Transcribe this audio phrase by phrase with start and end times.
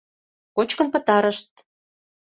[0.55, 1.51] Кочкын пытарышт.